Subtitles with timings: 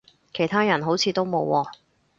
[0.33, 1.73] 其他人好似都冇喎